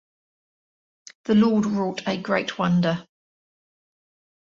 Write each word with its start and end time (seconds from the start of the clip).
The 1.25 1.35
Lord 1.35 1.67
wrought 1.67 2.01
a 2.07 2.19
great 2.19 2.57
wonder. 2.57 3.05